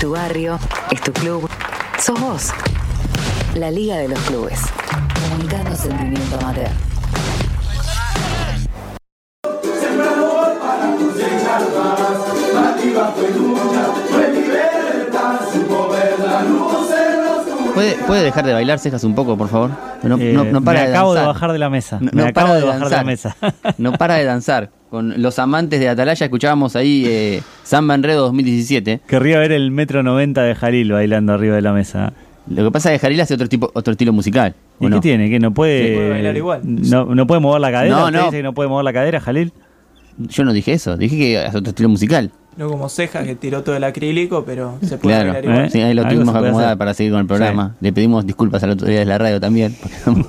tu 0.00 0.10
barrio, 0.12 0.58
es 0.90 1.00
tu 1.00 1.12
club, 1.12 1.48
sos 1.98 2.18
vos. 2.20 2.50
La 3.54 3.70
Liga 3.70 3.96
de 3.96 4.08
los 4.08 4.18
Clubes. 4.20 4.60
Comunicando 5.30 5.74
sentimiento 5.76 6.36
amateur. 6.40 6.70
¿Puede, 17.74 17.94
¿Puede 18.06 18.22
dejar 18.24 18.44
de 18.44 18.52
bailar 18.52 18.78
cejas 18.80 19.04
un 19.04 19.14
poco, 19.14 19.36
por 19.36 19.48
favor? 19.48 19.70
No, 20.02 20.16
Eh, 20.18 20.32
no- 20.32 20.44
no 20.44 20.62
para 20.62 20.80
me 20.80 20.86
de 20.88 20.92
acabo 20.94 21.14
de 21.14 21.24
bajar 21.24 21.52
de 21.52 21.58
la 21.58 21.70
mesa. 21.70 21.98
No, 22.00 22.10
me 22.12 22.22
no 22.22 22.28
acabo 22.28 22.48
para 22.48 22.54
de, 22.54 22.60
de 22.60 22.66
bajar 22.66 22.88
de 22.88 22.96
la 22.96 23.04
mesa. 23.04 23.36
No 23.78 23.92
para 23.92 24.14
de 24.14 24.24
danzar. 24.24 24.70
Con 24.90 25.20
los 25.20 25.38
amantes 25.38 25.80
de 25.80 25.88
Atalaya 25.88 26.24
escuchábamos 26.24 26.74
ahí 26.74 27.04
eh, 27.06 27.42
Samba 27.62 27.94
Enredo 27.94 28.22
2017. 28.24 29.00
Querría 29.06 29.38
ver 29.38 29.52
el 29.52 29.70
metro 29.70 30.02
90 30.02 30.42
de 30.42 30.54
Jalil 30.54 30.92
bailando 30.92 31.34
arriba 31.34 31.56
de 31.56 31.62
la 31.62 31.72
mesa. 31.72 32.12
Lo 32.48 32.64
que 32.64 32.70
pasa 32.70 32.92
es 32.94 32.98
que 32.98 33.02
Jaril 33.06 33.20
hace 33.20 33.34
otro 33.34 33.46
tipo, 33.48 33.70
otro 33.74 33.92
estilo 33.92 34.14
musical. 34.14 34.54
¿o 34.78 34.86
¿Y 34.86 34.88
no? 34.88 34.96
qué 34.96 35.00
tiene? 35.02 35.28
¿Que 35.28 35.38
no 35.38 35.52
puede, 35.52 35.88
Sí, 35.88 35.94
puede 35.94 36.10
bailar 36.10 36.36
igual. 36.36 36.60
No, 36.64 37.14
no 37.14 37.26
puede 37.26 37.40
mover 37.42 37.60
la 37.60 37.70
cadera? 37.70 37.96
No, 37.96 38.04
¿Usted 38.06 38.18
no. 38.18 38.24
dice 38.24 38.36
que 38.38 38.42
no 38.42 38.54
puede 38.54 38.70
mover 38.70 38.84
la 38.84 38.92
cadera, 38.94 39.20
Jalil? 39.20 39.52
Yo 40.16 40.44
no 40.44 40.52
dije 40.54 40.72
eso, 40.72 40.96
dije 40.96 41.16
que 41.18 41.38
hace 41.38 41.58
otro 41.58 41.70
estilo 41.70 41.90
musical. 41.90 42.30
No 42.58 42.68
como 42.68 42.88
ceja 42.88 43.22
que 43.22 43.36
tiró 43.36 43.62
todo 43.62 43.76
el 43.76 43.84
acrílico, 43.84 44.44
pero 44.44 44.78
se 44.82 44.98
puede 44.98 45.14
Claro, 45.22 45.38
igual. 45.38 45.66
¿Eh? 45.66 45.70
sí, 45.70 45.80
ahí 45.80 45.94
lo 45.94 46.02
Algo 46.02 46.12
tuvimos 46.12 46.34
que 46.34 46.38
acomodar 46.40 46.76
para 46.76 46.92
seguir 46.92 47.12
con 47.12 47.20
el 47.20 47.26
programa. 47.28 47.76
Le 47.80 47.92
pedimos 47.92 48.26
disculpas 48.26 48.60
a 48.64 48.66
la 48.66 48.72
autoridad 48.72 48.98
de 48.98 49.04
la 49.04 49.16
radio 49.16 49.38
también, 49.38 49.76
porque 49.80 49.94
estamos 49.96 50.26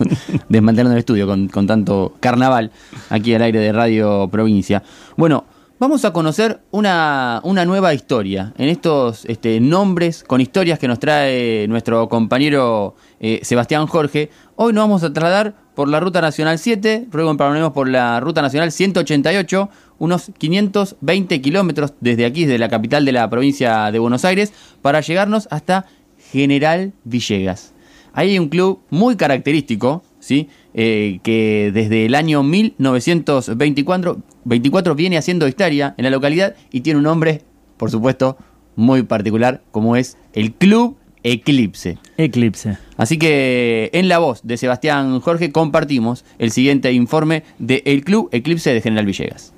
desmantelando 0.47 0.93
el 0.93 0.99
estudio 0.99 1.25
con, 1.25 1.47
con 1.47 1.65
tanto 1.65 2.13
carnaval 2.19 2.69
aquí 3.09 3.33
al 3.33 3.41
aire 3.41 3.57
de 3.57 3.71
Radio 3.71 4.27
Provincia. 4.31 4.83
Bueno, 5.17 5.43
vamos 5.79 6.05
a 6.05 6.13
conocer 6.13 6.59
una, 6.69 7.41
una 7.43 7.65
nueva 7.65 7.95
historia 7.95 8.53
en 8.59 8.69
estos 8.69 9.25
este, 9.25 9.59
nombres 9.59 10.23
con 10.23 10.39
historias 10.39 10.77
que 10.77 10.87
nos 10.87 10.99
trae 10.99 11.67
nuestro 11.67 12.09
compañero 12.09 12.93
eh, 13.19 13.39
Sebastián 13.41 13.87
Jorge. 13.87 14.29
Hoy 14.55 14.71
nos 14.73 14.83
vamos 14.83 15.03
a 15.03 15.11
trasladar 15.11 15.55
por 15.73 15.87
la 15.87 16.01
Ruta 16.01 16.19
Nacional 16.19 16.59
7, 16.59 17.07
luego 17.11 17.31
emparamos 17.31 17.71
por 17.71 17.87
la 17.87 18.19
Ruta 18.19 18.41
Nacional 18.41 18.71
188, 18.71 19.69
unos 19.99 20.31
520 20.37 21.41
kilómetros 21.41 21.93
desde 21.99 22.25
aquí, 22.25 22.45
desde 22.45 22.57
la 22.57 22.69
capital 22.69 23.05
de 23.05 23.11
la 23.11 23.29
provincia 23.29 23.91
de 23.91 23.99
Buenos 23.99 24.25
Aires, 24.25 24.53
para 24.81 25.01
llegarnos 25.01 25.47
hasta 25.51 25.85
General 26.31 26.93
Villegas. 27.03 27.73
Ahí 28.13 28.31
hay 28.31 28.39
un 28.39 28.49
club 28.49 28.79
muy 28.89 29.15
característico, 29.15 30.03
¿sí? 30.19 30.49
Eh, 30.73 31.19
que 31.23 31.71
desde 31.73 32.05
el 32.05 32.15
año 32.15 32.43
1924 32.43 34.21
24 34.45 34.95
viene 34.95 35.17
haciendo 35.17 35.47
historia 35.47 35.93
en 35.97 36.03
la 36.03 36.09
localidad 36.09 36.55
y 36.71 36.81
tiene 36.81 36.97
un 36.97 37.03
nombre, 37.03 37.43
por 37.77 37.91
supuesto, 37.91 38.37
muy 38.75 39.03
particular, 39.03 39.61
como 39.71 39.95
es 39.95 40.17
el 40.33 40.53
Club 40.53 40.97
Eclipse. 41.23 41.97
Eclipse. 42.17 42.77
Así 42.97 43.17
que 43.17 43.89
en 43.93 44.07
la 44.07 44.19
voz 44.19 44.41
de 44.43 44.57
Sebastián 44.57 45.19
Jorge 45.19 45.51
compartimos 45.51 46.25
el 46.37 46.51
siguiente 46.51 46.91
informe 46.93 47.43
de 47.59 47.83
El 47.85 48.03
Club 48.03 48.29
Eclipse 48.31 48.73
de 48.73 48.81
General 48.81 49.05
Villegas. 49.05 49.53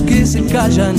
Que 0.00 0.24
se 0.24 0.42
callan, 0.46 0.96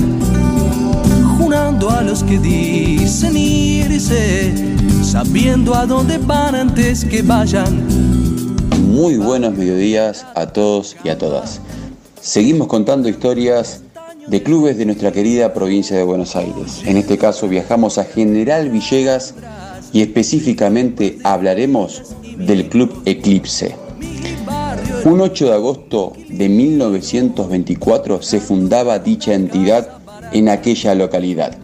junando 1.39 1.89
a 1.89 2.03
los 2.03 2.23
que 2.23 2.38
dicen 2.38 3.36
irse, 3.36 4.53
sabiendo 5.02 5.73
a 5.73 5.87
dónde 5.87 6.20
van 6.20 6.54
antes 6.54 7.03
que 7.03 7.23
vayan. 7.23 7.87
Muy 8.89 9.17
buenos 9.17 9.58
mediodías 9.58 10.27
a 10.36 10.45
todos 10.45 10.95
y 11.03 11.09
a 11.09 11.17
todas. 11.17 11.59
Seguimos 12.21 12.67
contando 12.67 13.09
historias 13.09 13.82
de 14.27 14.43
clubes 14.43 14.77
de 14.77 14.86
nuestra 14.86 15.11
querida 15.11 15.53
provincia 15.53 15.98
de 15.98 16.03
Buenos 16.03 16.36
Aires. 16.36 16.82
En 16.86 16.98
este 16.98 17.17
caso 17.17 17.48
viajamos 17.48 17.98
a 17.98 18.03
General 18.03 18.70
Villegas 18.70 19.33
y 19.92 20.03
específicamente 20.03 21.17
hablaremos 21.23 22.14
del 22.37 22.70
Club 22.70 23.02
Eclipse. 23.05 23.83
Un 25.05 25.19
8 25.19 25.45
de 25.47 25.53
agosto 25.53 26.14
de 26.30 26.47
1924 26.47 28.21
se 28.21 28.39
fundaba 28.39 28.99
dicha 28.99 29.33
entidad 29.33 29.97
en 30.31 30.47
aquella 30.47 30.95
localidad. 30.95 31.58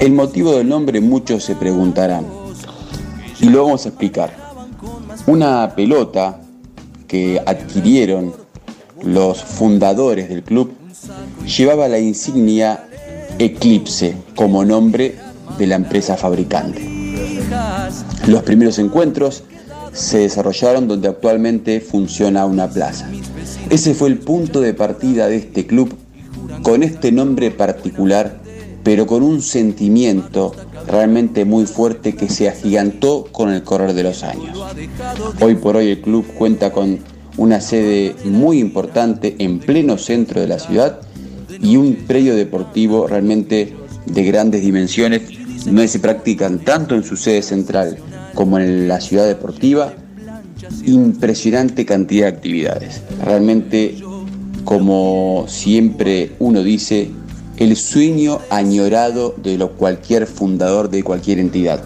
El 0.00 0.12
motivo 0.12 0.52
del 0.52 0.66
nombre 0.66 1.02
muchos 1.02 1.44
se 1.44 1.54
preguntarán 1.56 2.26
y 3.40 3.50
lo 3.50 3.64
vamos 3.64 3.84
a 3.84 3.90
explicar. 3.90 4.34
Una 5.26 5.74
pelota 5.76 6.40
que 7.06 7.38
adquirieron 7.44 8.32
los 9.02 9.42
fundadores 9.42 10.30
del 10.30 10.42
club 10.42 10.72
llevaba 11.44 11.86
la 11.86 11.98
insignia 11.98 12.88
Eclipse 13.38 14.14
como 14.34 14.64
nombre 14.64 15.16
de 15.58 15.66
la 15.66 15.76
empresa 15.76 16.16
fabricante. 16.16 16.82
Los 18.26 18.42
primeros 18.42 18.78
encuentros 18.78 19.44
se 19.98 20.18
desarrollaron 20.18 20.86
donde 20.86 21.08
actualmente 21.08 21.80
funciona 21.80 22.46
una 22.46 22.70
plaza. 22.70 23.10
Ese 23.68 23.94
fue 23.94 24.08
el 24.08 24.18
punto 24.18 24.60
de 24.60 24.72
partida 24.72 25.28
de 25.28 25.36
este 25.36 25.66
club 25.66 25.94
con 26.62 26.82
este 26.82 27.10
nombre 27.10 27.50
particular, 27.50 28.40
pero 28.84 29.06
con 29.06 29.22
un 29.22 29.42
sentimiento 29.42 30.54
realmente 30.86 31.44
muy 31.44 31.66
fuerte 31.66 32.14
que 32.14 32.28
se 32.28 32.48
agigantó 32.48 33.26
con 33.32 33.50
el 33.50 33.64
correr 33.64 33.92
de 33.92 34.04
los 34.04 34.22
años. 34.22 34.56
Hoy 35.40 35.56
por 35.56 35.76
hoy 35.76 35.90
el 35.90 36.00
club 36.00 36.24
cuenta 36.38 36.72
con 36.72 37.00
una 37.36 37.60
sede 37.60 38.14
muy 38.24 38.60
importante 38.60 39.34
en 39.38 39.58
pleno 39.58 39.98
centro 39.98 40.40
de 40.40 40.46
la 40.46 40.60
ciudad 40.60 41.00
y 41.60 41.76
un 41.76 41.96
predio 42.06 42.36
deportivo 42.36 43.08
realmente 43.08 43.74
de 44.06 44.24
grandes 44.24 44.62
dimensiones 44.62 45.22
donde 45.64 45.88
se 45.88 45.98
practican 45.98 46.60
tanto 46.60 46.94
en 46.94 47.02
su 47.02 47.16
sede 47.16 47.42
central 47.42 47.98
como 48.38 48.60
en 48.60 48.86
la 48.86 49.00
ciudad 49.00 49.26
deportiva 49.26 49.94
impresionante 50.84 51.84
cantidad 51.84 52.26
de 52.26 52.36
actividades. 52.36 53.02
Realmente, 53.24 53.96
como 54.62 55.46
siempre 55.48 56.36
uno 56.38 56.62
dice, 56.62 57.10
el 57.56 57.74
sueño 57.74 58.38
añorado 58.48 59.34
de 59.42 59.58
lo 59.58 59.72
cualquier 59.72 60.28
fundador 60.28 60.88
de 60.88 61.02
cualquier 61.02 61.40
entidad, 61.40 61.80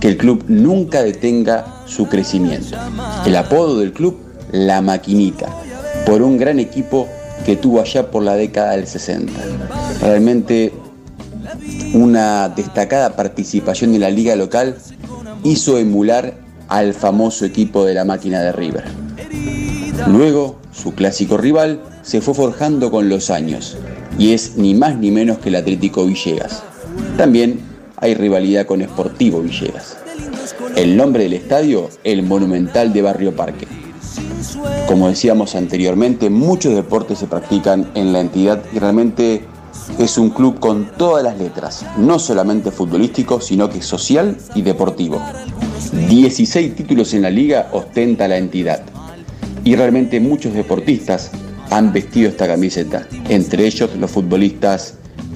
que 0.00 0.08
el 0.08 0.16
club 0.16 0.44
nunca 0.48 1.00
detenga 1.04 1.84
su 1.86 2.08
crecimiento. 2.08 2.76
El 3.24 3.36
apodo 3.36 3.78
del 3.78 3.92
club, 3.92 4.18
La 4.50 4.80
Maquinita, 4.80 5.46
por 6.06 6.22
un 6.22 6.38
gran 6.38 6.58
equipo 6.58 7.06
que 7.46 7.54
tuvo 7.54 7.80
allá 7.80 8.10
por 8.10 8.24
la 8.24 8.34
década 8.34 8.72
del 8.72 8.88
60. 8.88 9.32
Realmente 10.00 10.72
una 11.92 12.48
destacada 12.48 13.14
participación 13.14 13.94
en 13.94 14.00
la 14.00 14.10
liga 14.10 14.34
local 14.34 14.76
hizo 15.44 15.78
emular 15.78 16.34
al 16.68 16.94
famoso 16.94 17.44
equipo 17.44 17.84
de 17.84 17.94
la 17.94 18.04
máquina 18.04 18.40
de 18.40 18.52
River. 18.52 18.84
Luego, 20.08 20.58
su 20.72 20.94
clásico 20.94 21.36
rival 21.36 21.80
se 22.02 22.20
fue 22.20 22.34
forjando 22.34 22.90
con 22.90 23.08
los 23.08 23.30
años 23.30 23.76
y 24.18 24.32
es 24.32 24.56
ni 24.56 24.74
más 24.74 24.96
ni 24.96 25.10
menos 25.10 25.38
que 25.38 25.50
el 25.50 25.56
Atlético 25.56 26.04
Villegas. 26.04 26.62
También 27.16 27.60
hay 27.96 28.14
rivalidad 28.14 28.66
con 28.66 28.82
Sportivo 28.82 29.40
Villegas. 29.40 29.96
El 30.76 30.96
nombre 30.96 31.24
del 31.24 31.34
estadio, 31.34 31.90
el 32.02 32.22
Monumental 32.22 32.92
de 32.92 33.02
Barrio 33.02 33.36
Parque. 33.36 33.66
Como 34.88 35.08
decíamos 35.08 35.54
anteriormente, 35.54 36.30
muchos 36.30 36.74
deportes 36.74 37.18
se 37.18 37.26
practican 37.26 37.90
en 37.94 38.12
la 38.12 38.20
entidad 38.20 38.62
y 38.72 38.78
realmente 38.78 39.44
es 39.98 40.18
un 40.18 40.30
club 40.30 40.58
con 40.60 40.90
todas 40.96 41.22
las 41.22 41.38
letras, 41.38 41.84
no 41.98 42.18
solamente 42.18 42.70
futbolístico, 42.70 43.40
sino 43.40 43.68
que 43.68 43.82
social 43.82 44.36
y 44.54 44.62
deportivo. 44.62 45.20
16 46.08 46.74
títulos 46.74 47.14
en 47.14 47.22
la 47.22 47.30
liga 47.30 47.68
ostenta 47.72 48.28
la 48.28 48.38
entidad. 48.38 48.82
Y 49.64 49.76
realmente 49.76 50.20
muchos 50.20 50.52
deportistas 50.54 51.30
han 51.70 51.92
vestido 51.92 52.28
esta 52.28 52.46
camiseta, 52.46 53.06
entre 53.28 53.66
ellos 53.66 53.90
los 53.96 54.10
futbolistas 54.10 54.94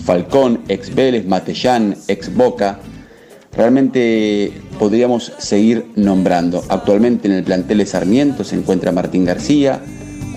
Falcón, 0.09 0.61
ex 0.69 0.95
Vélez, 0.95 1.27
Matellán, 1.27 1.95
ex 2.09 2.35
Boca. 2.35 2.79
Realmente 3.53 4.53
podríamos 4.79 5.33
seguir 5.39 5.91
nombrando. 5.97 6.65
Actualmente 6.69 7.29
en 7.29 7.35
el 7.35 7.45
plantel 7.45 7.79
de 7.79 7.87
Sarmiento 7.87 8.43
se 8.43 8.57
encuentra 8.57 8.91
Martín 8.91 9.27
García, 9.27 9.83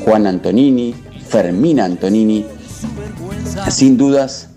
Juan 0.04 0.28
Antonini, 0.28 0.94
Fermín 1.26 1.80
Antonini. 1.80 2.46
Sin 3.70 3.98
dudas, 3.98 4.50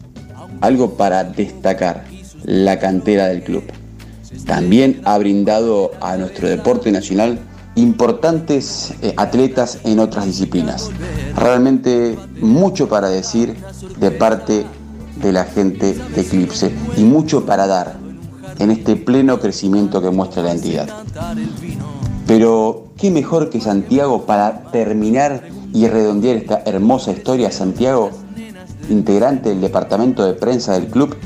algo 0.61 0.97
para 0.97 1.25
destacar, 1.25 2.05
la 2.45 2.79
cantera 2.79 3.27
del 3.27 3.43
club. 3.43 3.65
También 4.47 5.01
ha 5.05 5.17
brindado 5.19 5.93
a 6.01 6.17
nuestro 6.17 6.49
deporte 6.49 6.91
nacional 6.93 7.39
importantes 7.77 8.95
eh, 9.03 9.15
atletas 9.17 9.79
en 9.85 9.99
otras 9.99 10.27
disciplinas. 10.27 10.91
Realmente 11.37 12.17
mucho 12.41 12.89
para 12.89 13.09
decir 13.09 13.57
de 13.99 14.11
parte 14.11 14.67
de 15.21 15.33
la 15.33 15.45
gente 15.45 15.95
de 15.95 16.21
Eclipse 16.21 16.73
y 16.97 17.05
mucho 17.05 17.45
para 17.47 17.67
dar 17.67 17.97
en 18.59 18.71
este 18.71 18.97
pleno 18.97 19.41
crecimiento 19.41 20.01
que 20.01 20.11
muestra 20.11 20.43
la 20.43 20.53
entidad. 20.53 20.89
Pero 22.27 22.89
qué 22.97 23.11
mejor 23.11 23.51
que 23.51 23.61
Santiago 23.61 24.25
para 24.25 24.71
terminar 24.71 25.49
y 25.73 25.89
redondear 25.89 26.37
esta 26.37 26.63
hermosa 26.65 27.13
historia, 27.13 27.51
Santiago, 27.51 28.11
integrante 28.91 29.51
del 29.51 29.61
departamento 29.61 30.25
de 30.25 30.35
prensa 30.35 30.73
del 30.75 30.87
club, 30.87 31.17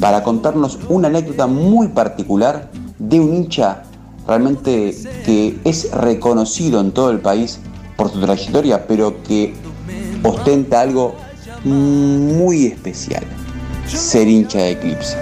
para 0.00 0.22
contarnos 0.22 0.78
una 0.88 1.08
anécdota 1.08 1.46
muy 1.46 1.88
particular 1.88 2.70
de 2.98 3.20
un 3.20 3.34
hincha 3.34 3.82
realmente 4.26 4.94
que 5.24 5.58
es 5.64 5.90
reconocido 5.90 6.80
en 6.80 6.92
todo 6.92 7.10
el 7.10 7.20
país 7.20 7.58
por 7.96 8.12
su 8.12 8.20
trayectoria, 8.20 8.86
pero 8.86 9.22
que 9.22 9.54
ostenta 10.22 10.80
algo 10.80 11.14
muy 11.64 12.66
especial, 12.66 13.24
ser 13.86 14.28
hincha 14.28 14.58
de 14.58 14.72
Eclipse. 14.72 15.16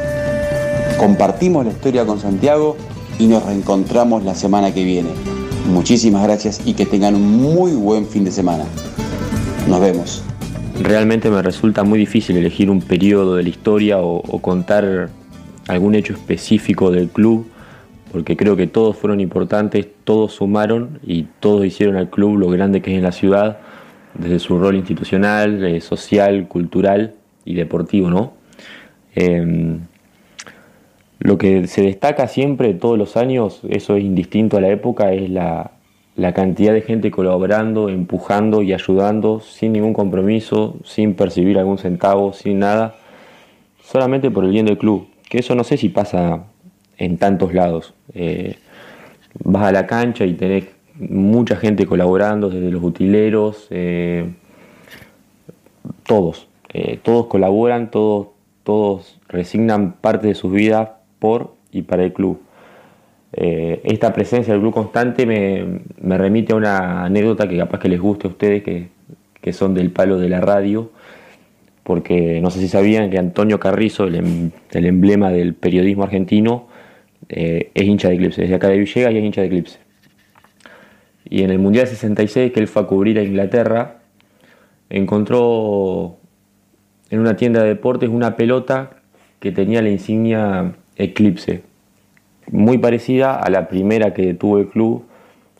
Compartimos 0.99 1.65
la 1.65 1.73
historia 1.73 2.05
con 2.05 2.21
Santiago 2.21 2.77
y 3.19 3.27
nos 3.27 3.45
reencontramos 3.45 4.25
la 4.25 4.35
semana 4.35 4.73
que 4.75 4.85
viene. 4.85 5.11
Muchísimas 5.73 6.23
gracias 6.23 6.61
y 6.65 6.75
que 6.75 6.87
tengan 6.87 7.15
un 7.15 7.43
muy 7.43 7.73
buen 7.73 8.07
fin 8.07 8.25
de 8.25 8.31
semana. 8.31 8.65
Nos 9.69 9.81
vemos. 9.81 10.23
Realmente 10.83 11.31
me 11.31 11.43
resulta 11.43 11.85
muy 11.85 11.99
difícil 11.99 12.37
elegir 12.37 12.71
un 12.71 12.81
periodo 12.81 13.37
de 13.37 13.43
la 13.43 13.49
historia 13.49 13.99
o, 13.99 14.23
contar 14.41 15.09
algún 15.69 15.95
hecho 15.95 16.13
específico 16.13 16.91
del 16.91 17.09
club 17.09 17.47
porque 18.13 18.37
creo 18.37 18.57
que 18.57 18.67
todos 18.67 18.97
fueron 18.97 19.21
importantes, 19.21 19.87
todos 20.05 20.33
sumaron 20.33 21.01
y 21.05 21.25
todos 21.41 21.67
hicieron 21.67 21.97
al 21.97 22.09
club 22.09 22.39
lo 22.39 22.49
grande 22.49 22.81
que 22.81 22.93
es 22.93 22.97
en 22.97 23.03
la 23.03 23.13
ciudad, 23.13 23.59
desde 24.15 24.39
su 24.39 24.59
rol 24.59 24.77
institucional, 24.77 25.65
eh, 25.65 25.81
social, 25.81 26.47
cultural 26.49 27.15
y 27.45 27.55
deportivo, 27.55 28.09
¿no? 28.09 28.33
Em, 29.15 29.81
lo 31.19 31.37
que 31.37 31.67
se 31.67 31.83
destaca 31.83 32.29
siempre 32.29 32.75
todos 32.75 32.97
los 32.97 33.17
años, 33.17 33.61
eso 33.69 33.97
es 33.97 34.05
indistinto 34.05 34.57
a 34.57 34.61
la 34.61 34.69
época, 34.69 35.13
es 35.13 35.29
la, 35.29 35.73
la 36.17 36.33
cantidad 36.33 36.73
de 36.73 36.81
gente 36.81 37.11
colaborando, 37.11 37.91
empujando 37.91 38.63
y 38.63 38.73
ayudando 38.73 39.41
sin 39.41 39.73
ningún 39.73 39.93
compromiso, 39.93 40.77
sin 40.85 41.15
percibir 41.15 41.59
algún 41.59 41.79
centavo, 41.79 42.33
sin 42.33 42.59
nada, 42.61 42.97
solamente 43.83 44.31
por 44.31 44.45
el 44.45 44.51
bien 44.51 44.67
del 44.67 44.79
club. 44.79 45.09
Que 45.29 45.39
eso 45.39 45.55
no 45.55 45.63
sé 45.63 45.77
si 45.77 45.91
pasa 45.91 46.45
en 46.97 47.19
tantos 47.19 47.53
lados. 47.53 47.93
Eh, 48.15 48.57
vas 49.45 49.65
a 49.65 49.73
la 49.73 49.87
cancha 49.87 50.25
y 50.25 50.33
tenés 50.33 50.65
mucha 50.99 51.57
gente 51.57 51.87
colaborando, 51.87 52.49
desde 52.49 52.71
los 52.71 52.83
utileros, 52.83 53.67
eh, 53.69 54.33
todos, 56.07 56.49
eh, 56.73 56.99
todos 57.03 57.27
colaboran, 57.27 57.91
todos, 57.91 58.29
todos 58.65 59.19
resignan 59.29 59.93
parte 59.93 60.29
de 60.29 60.35
sus 60.35 60.51
vidas 60.51 60.91
por 61.19 61.55
y 61.71 61.83
para 61.83 62.05
el 62.05 62.15
club. 62.15 62.41
Esta 63.37 64.15
presencia 64.15 64.55
del 64.55 64.63
club 64.63 64.73
constante 64.73 65.27
me, 65.27 66.17
remite 66.17 66.55
a 66.55 66.57
una 66.57 67.05
anécdota 67.05 67.47
que 67.47 67.59
capaz 67.59 67.79
que 67.79 67.89
les 67.89 68.01
guste 68.01 68.27
a 68.27 68.31
ustedes, 68.31 68.63
que, 68.63 68.89
son 69.53 69.75
del 69.75 69.93
palo 69.93 70.19
de 70.19 70.29
la 70.29 70.41
radio, 70.41 70.91
porque 71.85 72.41
no 72.41 72.51
sé 72.51 72.59
si 72.59 72.67
sabían 72.67 73.11
que 73.11 73.19
Antonio 73.19 73.61
Carrizo, 73.61 74.05
el, 74.05 74.17
em, 74.17 74.51
emblema 74.73 75.31
del 75.31 75.55
periodismo 75.55 76.03
argentino, 76.03 76.67
eh, 77.29 77.71
es 77.75 77.85
hincha 77.85 78.09
de 78.09 78.15
Eclipse, 78.15 78.43
desde 78.43 78.57
acá 78.57 78.69
de 78.69 78.79
Villegas 78.79 79.15
es 79.15 79.25
hincha 79.25 79.41
de 79.43 79.47
Eclipse. 79.47 79.79
Y 81.29 81.43
en 81.43 81.51
el 81.51 81.59
Mundial 81.59 81.87
66, 81.87 82.53
que 82.53 82.61
él 82.61 82.69
fue 82.69 82.83
a 82.83 82.87
cubrir 82.87 83.19
a 83.19 83.23
Inglaterra, 83.23 83.99
encontró 84.91 86.17
en 87.11 87.21
una 87.21 87.37
tienda 87.37 87.63
de 87.63 87.69
deportes 87.69 88.09
una 88.09 88.37
pelota 88.37 89.03
que 89.41 89.53
tenía 89.53 89.83
la 89.83 89.91
insignia 89.91 90.73
Eclipse, 90.97 91.63
muy 92.51 92.79
parecida 92.79 93.39
a 93.39 93.51
la 93.51 93.69
primera 93.69 94.15
que 94.15 94.35
tuvo 94.35 94.59
el 94.59 94.69
club 94.69 95.05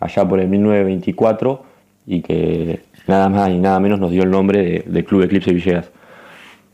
allá 0.01 0.27
por 0.29 0.41
el 0.41 0.49
1924 0.49 1.63
y 2.07 2.23
que 2.23 2.81
nada 3.07 3.29
más 3.29 3.51
y 3.51 3.59
nada 3.59 3.81
menos 3.81 3.99
nos 3.99 4.11
dio 4.11 4.23
el 4.23 4.31
nombre 4.31 4.85
de, 4.87 5.05
Club 5.05 5.23
Eclipse 5.23 5.53
Villegas. 5.53 5.91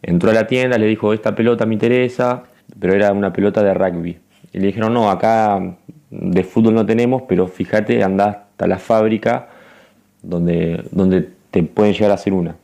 Entró 0.02 0.30
a 0.30 0.34
la 0.34 0.46
tienda, 0.46 0.78
le 0.78 0.86
dijo, 0.86 1.12
esta 1.12 1.34
pelota 1.34 1.64
me 1.64 1.74
interesa, 1.74 2.44
pero 2.78 2.94
era 2.94 3.12
una 3.12 3.32
pelota 3.32 3.62
de 3.62 3.72
rugby. 3.72 4.18
Y 4.52 4.58
le 4.58 4.66
dijeron, 4.66 4.92
no, 4.92 5.10
acá 5.10 5.76
de 6.10 6.44
fútbol 6.44 6.74
no 6.74 6.84
tenemos, 6.84 7.22
pero 7.28 7.46
fíjate, 7.46 8.02
anda 8.02 8.46
hasta 8.50 8.66
la 8.66 8.78
fábrica 8.78 9.48
donde, 10.22 10.84
donde 10.90 11.28
te 11.50 11.62
pueden 11.62 11.94
llegar 11.94 12.10
a 12.10 12.14
hacer 12.14 12.32
una. 12.32 12.56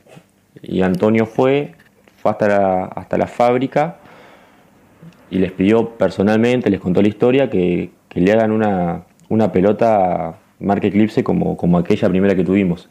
Y 0.61 0.81
Antonio 0.81 1.25
fue, 1.25 1.73
fue 2.17 2.31
hasta 2.31 2.47
la, 2.47 2.85
hasta 2.85 3.17
la 3.17 3.27
fábrica 3.27 3.97
y 5.29 5.39
les 5.39 5.51
pidió 5.51 5.91
personalmente, 5.91 6.69
les 6.69 6.79
contó 6.79 7.01
la 7.01 7.07
historia, 7.07 7.49
que, 7.49 7.91
le 8.13 8.31
hagan 8.31 8.51
una, 8.51 9.03
una 9.29 9.51
pelota 9.51 10.37
marca 10.59 10.87
Eclipse 10.87 11.23
como, 11.23 11.55
como 11.57 11.77
aquella 11.77 12.09
primera 12.09 12.35
que 12.35 12.43
tuvimos. 12.43 12.89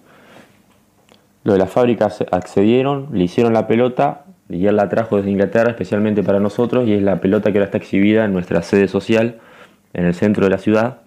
Lo 1.45 1.53
de 1.53 1.59
la 1.59 1.67
fábrica 1.67 2.09
accedieron, 2.31 3.09
le 3.13 3.25
hicieron 3.25 3.53
la 3.53 3.67
pelota 3.67 4.25
y 4.49 4.67
él 4.67 4.77
la 4.77 4.89
trajo 4.89 5.17
desde 5.17 5.31
Inglaterra 5.31 5.71
especialmente 5.71 6.23
para 6.23 6.41
nosotros 6.41 6.87
y 6.89 6.95
es 6.95 7.03
la 7.03 7.21
pelota 7.21 7.53
que 7.53 7.59
ahora 7.59 7.67
está 7.67 7.79
exhibida 7.79 8.25
en 8.25 8.33
nuestra 8.33 8.63
sede 8.63 8.89
social 8.89 9.39
en 9.93 10.07
el 10.07 10.15
centro 10.15 10.45
de 10.45 10.51
la 10.51 10.59
ciudad. 10.59 10.99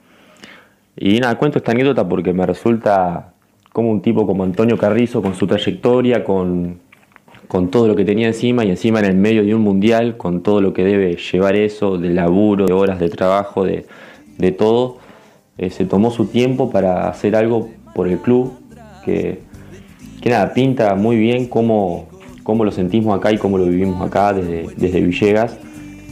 Y 0.95 1.19
nada, 1.19 1.37
cuento 1.37 1.57
esta 1.57 1.71
anécdota 1.71 2.07
porque 2.07 2.33
me 2.33 2.45
resulta 2.45 3.33
como 3.71 3.89
un 3.89 4.01
tipo 4.01 4.27
como 4.27 4.43
Antonio 4.43 4.77
Carrizo, 4.77 5.21
con 5.21 5.35
su 5.35 5.47
trayectoria, 5.47 6.23
con, 6.23 6.80
con 7.51 7.69
todo 7.69 7.89
lo 7.89 7.97
que 7.97 8.05
tenía 8.05 8.27
encima 8.27 8.63
y 8.63 8.69
encima 8.69 8.99
en 8.99 9.05
el 9.07 9.17
medio 9.17 9.43
de 9.43 9.53
un 9.53 9.61
mundial, 9.61 10.15
con 10.15 10.41
todo 10.41 10.61
lo 10.61 10.71
que 10.71 10.85
debe 10.85 11.17
llevar 11.17 11.57
eso, 11.57 11.97
de 11.97 12.07
laburo, 12.07 12.65
de 12.65 12.71
horas 12.71 12.97
de 12.97 13.09
trabajo, 13.09 13.65
de, 13.65 13.85
de 14.37 14.53
todo, 14.53 14.99
eh, 15.57 15.69
se 15.69 15.83
tomó 15.83 16.11
su 16.11 16.27
tiempo 16.27 16.71
para 16.71 17.09
hacer 17.09 17.35
algo 17.35 17.67
por 17.93 18.07
el 18.07 18.19
club 18.19 18.53
que, 19.03 19.39
que 20.21 20.29
nada, 20.29 20.53
pinta 20.53 20.95
muy 20.95 21.17
bien 21.17 21.45
cómo, 21.47 22.07
cómo 22.43 22.63
lo 22.63 22.71
sentimos 22.71 23.17
acá 23.17 23.33
y 23.33 23.37
cómo 23.37 23.57
lo 23.57 23.65
vivimos 23.65 24.01
acá 24.01 24.31
desde, 24.31 24.67
desde 24.77 25.01
Villegas 25.01 25.57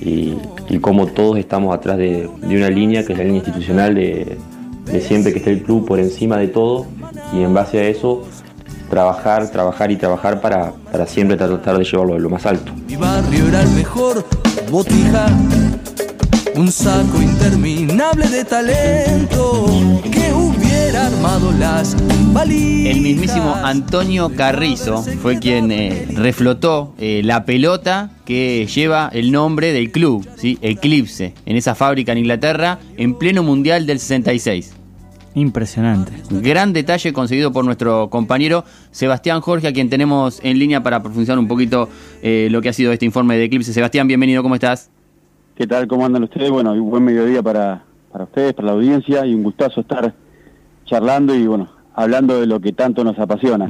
y, 0.02 0.34
cómo 0.82 1.08
todos 1.08 1.38
estamos 1.38 1.74
atrás 1.74 1.98
de, 1.98 2.30
una 2.42 2.70
línea 2.70 3.06
que 3.06 3.14
es 3.14 3.18
la 3.18 3.24
línea 3.24 3.40
institucional 3.40 3.96
de, 3.96 4.38
siempre 5.00 5.32
que 5.32 5.38
esté 5.40 5.52
el 5.52 5.64
club 5.64 5.88
por 5.88 6.02
encima 6.02 6.38
de 6.38 6.50
todo 6.50 6.86
y 7.32 7.44
en 7.44 7.54
base 7.54 7.80
a 7.80 7.88
eso 7.88 8.28
trabajar, 8.90 9.50
trabajar 9.50 9.92
y 9.92 9.98
trabajar 9.98 10.42
para, 10.42 10.74
para 10.92 11.06
siempre 11.06 11.38
tratar 11.38 11.78
de 11.78 11.84
llevarlo 11.84 12.16
a 12.16 12.20
lo 12.20 12.30
más 12.30 12.46
alto. 12.46 12.72
Mi 12.88 12.96
barrio 12.96 13.48
era 13.48 13.62
el 13.62 13.70
mejor, 13.70 14.26
botija, 14.70 15.28
un 16.56 16.72
saco 16.72 17.22
interminable 17.22 18.28
de 18.28 18.44
talento 18.46 19.66
que 20.12 20.30
armado 20.96 21.52
las 21.54 21.96
El 22.26 23.02
mismísimo 23.02 23.56
Antonio 23.56 24.30
Carrizo 24.36 25.04
fue 25.22 25.40
quien 25.40 25.72
eh, 25.72 26.08
reflotó 26.14 26.94
eh, 26.98 27.22
la 27.24 27.46
pelota 27.46 28.12
que 28.26 28.68
lleva 28.68 29.10
el 29.14 29.32
nombre 29.32 29.72
del 29.72 29.92
club, 29.92 30.28
¿sí? 30.36 30.58
Eclipse, 30.62 31.34
en 31.46 31.56
esa 31.56 31.76
fábrica 31.76 32.12
en 32.12 32.20
Inglaterra, 32.20 32.80
en 32.98 33.16
pleno 33.16 33.44
Mundial 33.44 33.86
del 33.86 34.00
66. 34.00 34.79
Impresionante. 35.36 36.12
Gran 36.32 36.74
detalle 36.74 37.14
conseguido 37.14 37.52
por 37.52 37.64
nuestro 37.64 38.10
compañero 38.10 38.64
Sebastián 38.92 39.42
Jorge, 39.42 39.68
a 39.68 39.74
quien 39.74 39.90
tenemos 39.90 40.40
en 40.44 40.58
línea 40.58 40.82
para 40.82 41.02
profundizar 41.02 41.38
un 41.38 41.48
poquito 41.48 41.88
eh, 42.22 42.48
lo 42.52 42.62
que 42.62 42.70
ha 42.70 42.74
sido 42.74 42.92
este 42.92 43.06
informe 43.06 43.38
de 43.38 43.46
Eclipse. 43.46 43.74
Sebastián, 43.74 44.08
bienvenido, 44.08 44.42
¿cómo 44.42 44.56
estás? 44.56 44.90
¿Qué 45.56 45.68
tal? 45.68 45.88
¿Cómo 45.88 46.06
andan 46.06 46.24
ustedes? 46.24 46.50
Bueno, 46.50 46.72
un 46.72 46.90
buen 46.90 47.04
mediodía 47.04 47.44
para, 47.44 47.84
para 48.12 48.24
ustedes, 48.24 48.54
para 48.54 48.68
la 48.68 48.74
audiencia 48.74 49.26
y 49.26 49.36
un 49.36 49.44
gustazo 49.44 49.82
estar 49.82 50.14
charlando 50.86 51.36
y 51.36 51.46
bueno, 51.46 51.70
hablando 51.94 52.40
de 52.40 52.48
lo 52.48 52.60
que 52.60 52.72
tanto 52.72 53.04
nos 53.04 53.20
apasiona. 53.20 53.68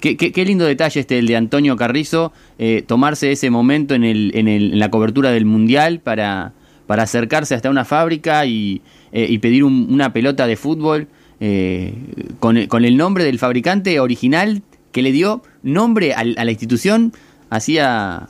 qué, 0.00 0.44
lindo 0.44 0.64
detalle 0.64 1.00
este 1.00 1.18
el 1.18 1.26
de 1.26 1.36
Antonio 1.36 1.76
Carrizo, 1.76 2.32
eh, 2.58 2.82
tomarse 2.86 3.30
ese 3.30 3.50
momento 3.50 3.94
en, 3.94 4.02
el, 4.02 4.32
en, 4.34 4.48
el, 4.48 4.72
en, 4.72 4.78
la 4.78 4.90
cobertura 4.90 5.30
del 5.30 5.44
Mundial 5.44 6.00
para, 6.00 6.54
para 6.90 7.04
acercarse 7.04 7.54
hasta 7.54 7.70
una 7.70 7.84
fábrica 7.84 8.44
y, 8.46 8.82
eh, 9.12 9.38
pedir 9.38 9.62
una 9.62 10.12
pelota 10.12 10.48
de 10.48 10.56
fútbol 10.56 11.06
eh, 11.38 11.94
con, 12.40 12.56
el, 12.56 12.66
con 12.66 12.84
el 12.84 12.96
nombre 12.96 13.22
del 13.22 13.38
fabricante 13.38 14.00
original 14.00 14.62
que 14.90 15.00
le 15.00 15.12
dio 15.12 15.40
nombre 15.62 16.14
a, 16.14 16.24
la 16.24 16.50
institución 16.50 17.12
hacía, 17.48 18.26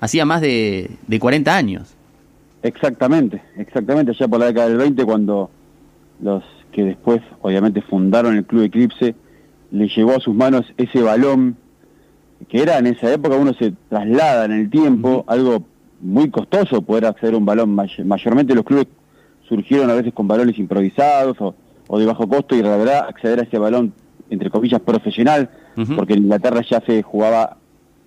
hacía 0.00 0.24
más 0.24 0.40
de, 0.40 0.90
de 1.06 1.20
40 1.20 1.56
años. 1.56 1.94
Exactamente, 2.64 3.42
exactamente, 3.56 4.10
allá 4.10 4.26
por 4.26 4.40
la 4.40 4.46
década 4.46 4.66
del 4.70 4.78
20 4.78 5.04
cuando 5.04 5.48
los 6.20 6.42
que 6.72 6.82
después 6.82 7.20
obviamente 7.42 7.80
fundaron 7.80 8.36
el 8.36 8.44
Club 8.44 8.64
Eclipse, 8.64 9.14
le 9.70 9.86
llegó 9.86 10.16
a 10.16 10.18
sus 10.18 10.34
manos 10.34 10.66
ese 10.78 11.00
balón, 11.00 11.56
que 12.48 12.60
era 12.60 12.78
en 12.78 12.88
esa 12.88 13.12
época 13.12 13.36
uno 13.36 13.54
se 13.54 13.72
traslada 13.88 14.46
en 14.46 14.50
el 14.50 14.68
tiempo, 14.68 15.24
algo 15.28 15.64
muy 16.00 16.30
costoso 16.30 16.82
poder 16.82 17.06
acceder 17.06 17.34
a 17.34 17.38
un 17.38 17.44
balón, 17.44 17.76
mayormente 18.04 18.54
los 18.54 18.64
clubes 18.64 18.86
surgieron 19.48 19.90
a 19.90 19.94
veces 19.94 20.12
con 20.12 20.28
balones 20.28 20.58
improvisados 20.58 21.36
o, 21.40 21.54
o 21.88 21.98
de 21.98 22.06
bajo 22.06 22.28
costo 22.28 22.54
y 22.54 22.62
la 22.62 22.76
verdad 22.76 23.06
acceder 23.08 23.40
a 23.40 23.42
ese 23.42 23.58
balón, 23.58 23.92
entre 24.30 24.50
comillas, 24.50 24.80
profesional, 24.80 25.50
porque 25.96 26.14
en 26.14 26.24
Inglaterra 26.24 26.62
ya 26.68 26.80
se 26.86 27.02
jugaba 27.02 27.56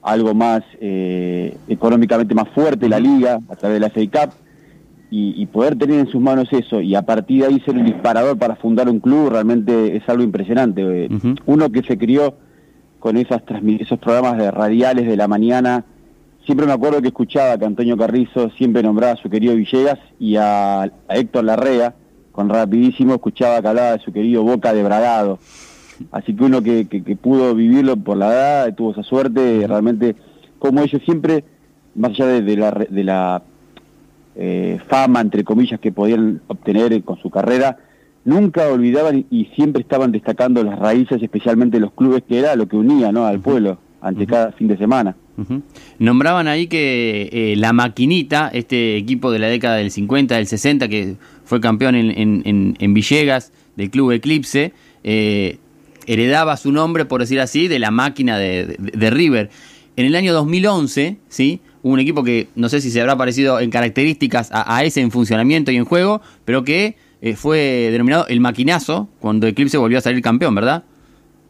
algo 0.02 0.34
más 0.34 0.62
eh, 0.80 1.58
económicamente 1.68 2.36
más 2.36 2.50
fuerte 2.50 2.90
la 2.90 3.00
liga 3.00 3.40
a 3.50 3.56
través 3.56 3.76
de 3.76 3.80
la 3.80 3.90
FA 3.90 4.02
Cup 4.02 4.34
y, 5.10 5.42
y 5.42 5.46
poder 5.46 5.78
tener 5.78 6.00
en 6.00 6.08
sus 6.08 6.22
manos 6.22 6.48
eso 6.52 6.82
y 6.82 6.94
a 6.96 7.04
partir 7.04 7.42
de 7.42 7.48
ahí 7.48 7.60
ser 7.62 7.76
un 7.76 7.86
disparador 7.86 8.38
para 8.38 8.56
fundar 8.56 8.90
un 8.90 9.00
club 9.00 9.30
realmente 9.30 9.96
es 9.96 10.08
algo 10.10 10.24
impresionante. 10.24 11.06
Eh. 11.06 11.10
Uno 11.46 11.72
que 11.72 11.84
se 11.84 11.98
crió 11.98 12.36
con 13.00 13.18
esas 13.18 13.42
esos 13.80 14.00
programas 14.00 14.38
de 14.38 14.50
radiales 14.50 15.08
de 15.08 15.18
la 15.18 15.28
mañana, 15.28 15.86
siempre 16.46 16.66
me 16.66 16.74
acuerdo 16.74 17.02
que 17.02 17.08
escuchaba 17.10 17.58
que 17.58 17.66
Antonio 17.66 17.98
Carrizo 17.98 18.50
siempre 18.58 18.84
nombraba 18.84 19.14
a 19.14 19.18
su 19.18 19.30
querido 19.30 19.56
Villegas 19.56 20.00
y 20.20 20.36
a, 20.36 20.82
a 20.84 20.90
Héctor 21.10 21.46
Larrea, 21.46 21.96
con 22.32 22.50
rapidísimo 22.50 23.14
escuchaba 23.16 23.62
que 23.62 23.68
hablaba 23.68 23.92
de 23.94 24.00
su 24.00 24.12
querido 24.12 24.44
Boca 24.44 24.74
de 24.74 24.84
Bragado. 24.84 25.40
Así 26.12 26.36
que 26.36 26.44
uno 26.44 26.62
que, 26.62 26.88
que- 26.88 27.04
que 27.04 27.16
pudo 27.16 27.54
vivirlo 27.56 27.96
por 27.98 28.18
la 28.18 28.28
edad, 28.34 28.74
tuvo 28.76 28.92
esa 28.92 29.04
suerte, 29.04 29.66
realmente, 29.68 30.16
como 30.60 30.82
ellos 30.82 31.02
siempre, 31.06 31.44
más 31.96 32.12
allá 32.12 32.28
de, 32.28 32.42
de 32.42 32.58
la, 32.58 32.72
re- 32.72 32.88
de 32.90 33.04
la 33.04 33.44
eh, 34.36 34.80
fama, 34.88 35.22
entre 35.22 35.44
comillas, 35.44 35.80
que 35.80 35.92
podían 35.92 36.42
obtener 36.48 37.04
con 37.04 37.18
su 37.20 37.30
carrera, 37.30 37.78
nunca 38.26 38.68
olvidaban 38.70 39.26
y, 39.30 39.46
siempre 39.56 39.82
estaban 39.84 40.12
destacando 40.12 40.64
las 40.64 40.80
raíces, 40.80 41.22
especialmente 41.22 41.80
los 41.80 41.92
clubes, 41.94 42.24
que 42.28 42.40
era 42.40 42.56
lo 42.56 42.68
que 42.68 42.76
unía 42.78 43.12
¿no? 43.12 43.26
al 43.26 43.40
pueblo 43.40 43.78
ante 44.02 44.26
cada 44.26 44.52
fin 44.54 44.68
de 44.68 44.78
semana. 44.78 45.16
Nombraban 46.00 46.48
ahí 46.48 46.68
que 46.68 47.30
eh, 47.32 47.56
la 47.58 47.74
maquinita, 47.74 48.50
este 48.54 48.98
equipo 48.98 49.32
de 49.32 49.40
la 49.40 49.48
década 49.48 49.76
del 49.78 49.92
50, 49.92 50.36
del 50.36 50.48
60, 50.48 50.88
que 50.88 51.16
fue 51.46 51.60
campeón 51.62 51.96
en, 51.96 52.12
en- 52.46 52.76
en- 52.80 52.94
Villegas 52.94 53.52
del 53.76 53.90
Club 53.90 54.12
Eclipse, 54.12 54.74
eh, 55.04 55.58
heredaba 56.06 56.58
su 56.58 56.72
nombre, 56.72 57.06
por 57.06 57.22
decir 57.22 57.40
así, 57.40 57.68
de 57.68 57.80
la 57.80 57.92
máquina 57.92 58.38
de, 58.38 58.76
de- 58.78 59.10
River. 59.10 59.50
En 59.96 60.06
el 60.06 60.16
año 60.16 60.34
2011, 60.34 61.18
¿sí? 61.30 61.60
Un 61.84 62.00
equipo 62.00 62.24
que 62.24 62.48
no 62.56 62.70
sé 62.70 62.82
si 62.82 62.90
se 62.92 63.02
habrá 63.02 63.16
parecido 63.18 63.60
en 63.60 63.70
características 63.70 64.50
a, 64.52 64.76
a 64.78 64.84
ese 64.84 65.02
en 65.02 65.12
funcionamiento 65.12 65.72
y 65.72 65.76
en 65.78 65.86
juego, 65.86 66.22
pero 66.46 66.64
que 66.64 66.96
eh, 67.22 67.36
fue 67.36 67.90
denominado 67.92 68.28
el 68.28 68.40
maquinazo 68.40 69.08
cuando 69.20 69.48
Eclipse 69.48 69.78
volvió 69.78 69.98
a 69.98 70.02
salir 70.02 70.22
campeón, 70.22 70.56
¿verdad? 70.56 70.84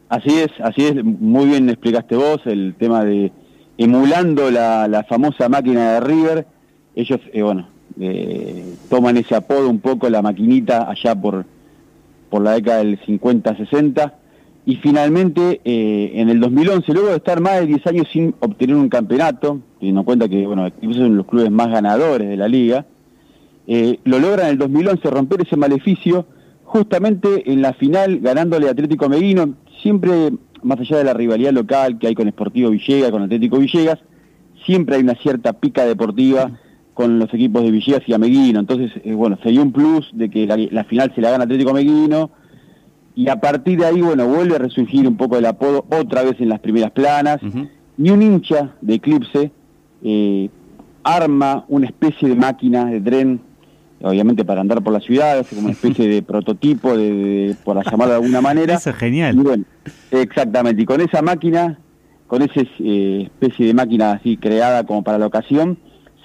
Así 0.08 0.30
es, 0.38 0.48
así 0.62 0.82
es, 0.84 1.02
muy 1.04 1.46
bien 1.46 1.68
explicaste 1.68 2.14
vos 2.16 2.40
el 2.44 2.74
tema 2.78 3.04
de 3.04 3.32
emulando 3.78 4.50
la, 4.50 4.88
la 4.88 5.04
famosa 5.04 5.48
máquina 5.48 5.94
de 5.94 6.00
River, 6.00 6.46
ellos, 6.94 7.20
eh, 7.32 7.42
bueno, 7.42 7.68
eh, 8.00 8.74
toman 8.88 9.16
ese 9.16 9.34
apodo 9.34 9.68
un 9.68 9.80
poco, 9.80 10.08
la 10.08 10.22
maquinita, 10.22 10.88
allá 10.88 11.14
por, 11.14 11.44
por 12.30 12.42
la 12.42 12.52
década 12.52 12.78
del 12.78 13.00
50-60, 13.00 14.12
y 14.66 14.76
finalmente 14.76 15.60
eh, 15.64 16.12
en 16.14 16.30
el 16.30 16.40
2011, 16.40 16.92
luego 16.92 17.08
de 17.08 17.16
estar 17.16 17.40
más 17.40 17.60
de 17.60 17.66
10 17.66 17.86
años 17.86 18.08
sin 18.12 18.34
obtener 18.40 18.76
un 18.76 18.88
campeonato, 18.88 19.60
teniendo 19.78 20.00
en 20.00 20.04
cuenta 20.04 20.28
que, 20.28 20.46
bueno, 20.46 20.66
incluso 20.66 21.00
son 21.00 21.16
los 21.16 21.26
clubes 21.26 21.50
más 21.50 21.68
ganadores 21.68 22.28
de 22.28 22.36
la 22.36 22.48
liga, 22.48 22.86
lo 23.66 24.18
logran 24.18 24.46
en 24.46 24.52
el 24.52 24.58
2011 24.58 25.08
romper 25.08 25.40
ese 25.40 25.56
maleficio 25.56 26.26
justamente 26.64 27.50
en 27.50 27.62
la 27.62 27.72
final 27.72 28.20
ganándole 28.20 28.68
Atlético 28.68 29.08
Meguino, 29.08 29.54
siempre 29.80 30.32
más 30.64 30.80
allá 30.80 30.98
de 30.98 31.04
la 31.04 31.14
rivalidad 31.14 31.52
local 31.52 31.98
que 31.98 32.08
hay 32.08 32.14
con 32.14 32.28
Sportivo 32.28 32.70
Villegas, 32.70 33.10
con 33.10 33.22
Atlético 33.22 33.58
Villegas, 33.58 33.98
siempre 34.64 34.96
hay 34.96 35.02
una 35.02 35.14
cierta 35.14 35.52
pica 35.52 35.84
deportiva 35.84 36.50
con 36.94 37.18
los 37.18 37.32
equipos 37.34 37.62
de 37.62 37.70
Villegas 37.70 38.02
y 38.06 38.12
Ameguino, 38.14 38.60
entonces 38.60 38.92
eh, 39.04 39.14
bueno, 39.14 39.38
se 39.42 39.50
dio 39.50 39.62
un 39.62 39.72
plus 39.72 40.08
de 40.12 40.30
que 40.30 40.46
la, 40.46 40.56
la 40.56 40.84
final 40.84 41.12
se 41.14 41.20
la 41.20 41.30
gana 41.30 41.44
Atlético 41.44 41.72
Meguino 41.72 42.30
y 43.14 43.28
a 43.28 43.40
partir 43.40 43.78
de 43.78 43.86
ahí 43.86 44.00
bueno, 44.00 44.26
vuelve 44.26 44.56
a 44.56 44.58
resurgir 44.58 45.06
un 45.06 45.16
poco 45.16 45.36
el 45.36 45.46
apodo 45.46 45.86
otra 45.90 46.22
vez 46.22 46.40
en 46.40 46.48
las 46.48 46.60
primeras 46.60 46.90
planas. 46.90 47.42
Ujú. 47.42 47.68
y 47.98 48.10
un 48.10 48.22
hincha 48.22 48.74
de 48.80 48.94
Eclipse 48.94 49.50
eh, 50.02 50.48
arma 51.02 51.64
una 51.68 51.86
especie 51.86 52.28
de 52.28 52.34
máquina 52.34 52.86
de 52.86 53.00
tren, 53.00 53.40
obviamente 54.04 54.44
para 54.44 54.60
andar 54.60 54.82
por 54.82 54.92
la 54.92 55.00
ciudad, 55.00 55.38
hace 55.40 55.54
como 55.56 55.66
una 55.68 55.72
especie 55.72 56.08
de 56.08 56.22
prototipo, 56.30 56.96
de, 56.96 57.12
de- 57.12 57.56
por 57.64 57.76
llamarlo 57.84 58.14
de 58.14 58.20
alguna 58.20 58.40
manera. 58.40 58.74
Eso 58.74 58.90
es 58.90 58.96
Y 58.96 58.98
genial. 59.00 59.34
bueno, 59.36 59.64
exactamente, 60.10 60.82
y 60.82 60.84
con 60.84 61.00
esa 61.00 61.22
máquina, 61.22 61.78
con 62.26 62.42
esa 62.42 62.60
especie 62.60 63.66
de 63.66 63.74
máquina 63.74 64.12
así 64.12 64.36
creada 64.36 64.84
como 64.84 65.02
para 65.02 65.18
la 65.18 65.26
ocasión, 65.26 65.78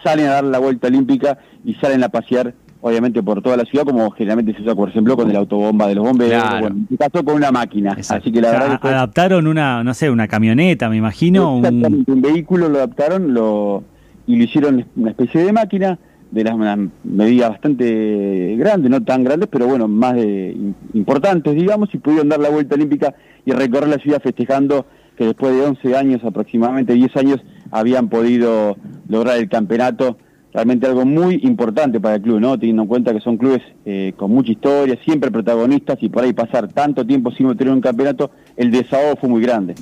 salen 0.03 0.27
a 0.27 0.31
dar 0.33 0.43
la 0.43 0.59
vuelta 0.59 0.87
olímpica 0.87 1.37
y 1.65 1.73
salen 1.75 2.03
a 2.03 2.09
pasear, 2.09 2.53
obviamente, 2.81 3.21
por 3.21 3.41
toda 3.41 3.57
la 3.57 3.65
ciudad, 3.65 3.83
como 3.85 4.09
generalmente 4.11 4.53
se 4.55 4.61
usa, 4.61 4.75
por 4.75 4.89
ejemplo, 4.89 5.15
con 5.17 5.29
el 5.29 5.35
autobomba 5.35 5.87
de 5.87 5.95
los 5.95 6.05
bomberos, 6.05 6.41
Claro. 6.41 6.59
bueno, 6.61 6.75
en 6.77 6.83
este 6.83 6.97
caso 6.97 7.25
con 7.25 7.35
una 7.35 7.51
máquina. 7.51 7.93
Exacto. 7.97 8.23
Así 8.23 8.31
que 8.31 8.41
la 8.41 8.47
O 8.47 8.51
sea, 8.51 8.59
verdad 8.61 8.79
fue- 8.81 8.89
adaptaron 8.91 9.47
una, 9.47 9.83
no 9.83 9.93
sé, 9.93 10.09
una 10.09 10.27
camioneta, 10.27 10.89
me 10.89 10.97
imagino. 10.97 11.53
un- 11.57 11.65
Exactamente, 11.65 12.11
un 12.11 12.21
vehículo 12.21 12.69
lo 12.69 12.77
adaptaron 12.77 13.33
lo, 13.33 13.83
y 14.25 14.37
lo 14.37 14.43
hicieron 14.43 14.85
una 14.95 15.11
especie 15.11 15.43
de 15.43 15.51
máquina 15.51 15.99
de 16.31 16.43
las 16.43 16.53
una 16.53 16.77
medida 17.03 17.49
bastante 17.49 18.55
grande, 18.57 18.89
no 18.89 19.01
tan 19.03 19.23
grandes, 19.23 19.49
pero 19.51 19.67
bueno, 19.67 19.87
más 19.87 20.15
de, 20.15 20.53
im- 20.55 20.73
importantes, 20.93 21.55
digamos, 21.55 21.89
y 21.93 21.97
pudieron 21.97 22.29
dar 22.29 22.39
la 22.39 22.49
vuelta 22.49 22.75
olímpica 22.75 23.15
y 23.45 23.51
recorrer 23.51 23.89
la 23.89 23.97
ciudad 23.97 24.21
festejando 24.21 24.85
que 25.17 25.25
después 25.25 25.53
de 25.55 25.61
11 25.65 25.97
años, 25.97 26.21
aproximadamente 26.23 26.93
10 26.93 27.15
años, 27.17 27.39
habían 27.71 28.09
podido 28.09 28.77
lograr 29.09 29.37
el 29.37 29.49
campeonato. 29.49 30.17
Realmente 30.53 30.87
algo 30.87 31.05
muy 31.05 31.39
importante 31.43 31.99
para 31.99 32.15
el 32.15 32.21
club, 32.23 32.39
¿no? 32.39 32.57
Teniendo 32.57 32.81
en 32.83 32.87
cuenta 32.87 33.13
que 33.13 33.19
son 33.19 33.37
clubes 33.37 33.61
eh, 33.85 34.13
con 34.17 34.31
mucha 34.31 34.51
historia, 34.51 34.97
siempre 35.05 35.29
protagonistas, 35.29 35.97
y 36.01 36.09
por 36.09 36.23
ahí 36.23 36.33
pasar 36.33 36.67
tanto 36.69 37.05
tiempo 37.05 37.31
sin 37.31 37.45
obtener 37.47 37.71
un 37.73 37.81
campeonato, 37.81 38.31
el 38.57 38.71
desahogo 38.71 39.15
fue 39.19 39.29
muy 39.29 39.41
grande. 39.41 39.75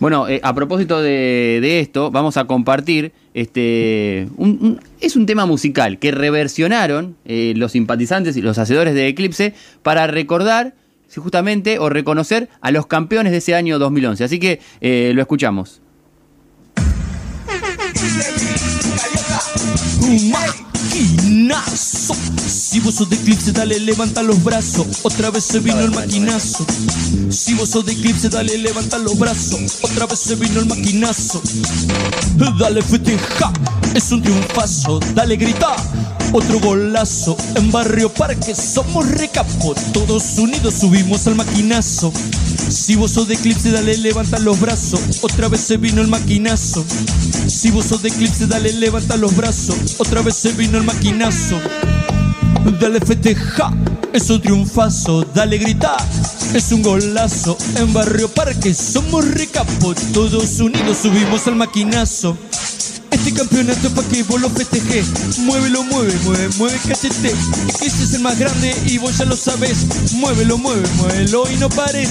Bueno, 0.00 0.26
eh, 0.28 0.40
a 0.42 0.52
propósito 0.54 1.00
de, 1.00 1.80
esto, 1.80 2.10
vamos 2.10 2.36
a 2.36 2.46
compartir 2.46 3.12
este 3.32 4.26
un- 4.36 4.80
es 5.04 5.16
un 5.16 5.26
tema 5.26 5.44
musical 5.44 5.98
que 5.98 6.10
reversionaron 6.10 7.16
eh, 7.26 7.52
los 7.56 7.72
simpatizantes 7.72 8.36
y 8.36 8.42
los 8.42 8.58
hacedores 8.58 8.94
de 8.94 9.08
Eclipse 9.08 9.54
para 9.82 10.06
recordar 10.06 10.74
justamente 11.14 11.78
o 11.78 11.88
reconocer 11.90 12.48
a 12.60 12.70
los 12.70 12.86
campeones 12.86 13.30
de 13.30 13.38
ese 13.38 13.54
año 13.54 13.78
2011. 13.78 14.24
Así 14.24 14.40
que 14.40 14.60
eh, 14.80 15.12
lo 15.14 15.20
escuchamos. 15.20 15.80
Maquinazo. 20.94 22.14
Si 22.46 22.78
vos 22.78 22.94
sos 22.94 23.10
de 23.10 23.16
Eclipse, 23.16 23.50
dale, 23.50 23.80
levanta 23.80 24.22
los 24.22 24.42
brazos. 24.44 24.86
Otra 25.02 25.30
vez 25.32 25.42
se 25.42 25.58
vino 25.58 25.80
el 25.80 25.90
maquinazo. 25.90 26.64
Si 27.30 27.54
vos 27.54 27.70
sos 27.70 27.84
de 27.84 27.92
Eclipse, 27.92 28.28
dale, 28.28 28.56
levanta 28.58 28.98
los 28.98 29.18
brazos. 29.18 29.78
Otra 29.82 30.06
vez 30.06 30.20
se 30.20 30.36
vino 30.36 30.60
el 30.60 30.66
maquinazo. 30.66 31.42
Dale, 32.60 32.80
festeja. 32.80 33.52
Es 33.92 34.12
un 34.12 34.22
triunfazo. 34.22 35.00
Dale, 35.14 35.36
grita. 35.36 35.74
Otro 36.36 36.58
golazo. 36.58 37.36
En 37.54 37.70
Barrio 37.70 38.12
Parque 38.12 38.56
somos 38.56 39.08
recapo. 39.08 39.72
Todos 39.92 40.36
unidos 40.36 40.74
subimos 40.74 41.28
al 41.28 41.36
maquinazo. 41.36 42.12
Si 42.68 42.96
vos 42.96 43.12
sos 43.12 43.28
de 43.28 43.34
Eclipse, 43.34 43.70
dale, 43.70 43.96
levanta 43.96 44.40
los 44.40 44.58
brazos. 44.58 45.00
Otra 45.22 45.48
vez 45.48 45.60
se 45.60 45.76
vino 45.76 46.02
el 46.02 46.08
maquinazo. 46.08 46.84
Si 47.46 47.70
vos 47.70 47.84
sos 47.84 48.02
de 48.02 48.08
Eclipse, 48.08 48.48
dale, 48.48 48.72
levanta 48.72 49.16
los 49.16 49.36
brazos. 49.36 49.76
Otra 49.98 50.22
vez 50.22 50.34
se 50.34 50.50
vino 50.50 50.76
el 50.76 50.82
maquinazo. 50.82 51.60
Dale 52.80 52.98
festeja, 52.98 53.72
es 54.12 54.28
un 54.28 54.40
triunfazo, 54.40 55.24
dale 55.34 55.58
grita, 55.58 55.96
es 56.52 56.72
un 56.72 56.82
golazo. 56.82 57.56
En 57.76 57.92
Barrio 57.92 58.28
Parque 58.28 58.74
somos 58.74 59.24
recapo, 59.30 59.94
todos 60.12 60.58
unidos 60.58 60.98
subimos 61.00 61.46
al 61.46 61.54
maquinazo. 61.54 62.36
Este 63.24 63.38
campeonato 63.38 63.88
pa' 63.94 64.02
que 64.10 64.22
vos 64.24 64.38
lo 64.38 64.50
festejes. 64.50 65.38
Muévelo, 65.38 65.82
mueve, 65.84 66.12
mueve, 66.24 66.46
mueve, 66.58 66.78
cachete. 66.86 67.32
Ese 67.80 68.04
es 68.04 68.12
el 68.12 68.20
más 68.20 68.38
grande 68.38 68.76
y 68.84 68.98
vos 68.98 69.16
ya 69.16 69.24
lo 69.24 69.34
sabés. 69.34 69.86
Muévelo, 70.12 70.58
mueve, 70.58 70.86
muévelo 70.98 71.50
y 71.50 71.56
no 71.56 71.70
pares. 71.70 72.10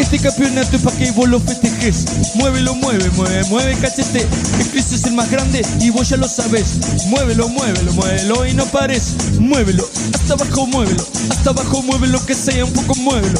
Este 0.00 0.18
campeonato 0.18 0.74
es 0.74 0.82
pa' 0.82 0.92
que 0.92 1.10
vos 1.10 1.28
lo 1.28 1.38
festejes. 1.38 2.06
Muévelo, 2.36 2.74
mueve, 2.76 3.10
mueve, 3.10 3.44
mueve, 3.50 3.76
cachete. 3.76 4.26
Ese 4.74 4.94
es 4.94 5.04
el 5.04 5.12
más 5.12 5.30
grande 5.30 5.60
y 5.80 5.90
vos 5.90 6.08
ya 6.08 6.16
lo 6.16 6.26
sabés. 6.26 6.78
Muévelo, 7.08 7.46
muévelo, 7.50 7.92
muévelo 7.92 8.46
y 8.46 8.54
no 8.54 8.64
pares. 8.64 9.16
Muévelo, 9.38 9.86
hasta 10.14 10.32
abajo, 10.32 10.66
muévelo. 10.66 11.04
Hasta 11.28 11.50
abajo, 11.50 11.82
muévelo, 11.82 12.24
que 12.24 12.34
sea 12.34 12.64
un 12.64 12.72
poco, 12.72 12.94
muévelo. 12.94 13.38